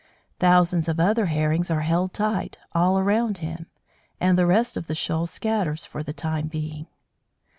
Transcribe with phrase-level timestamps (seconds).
[0.39, 3.67] Thousands of other Herrings are held tight, all around him,
[4.19, 6.87] and the rest of the shoal scatters for the time being.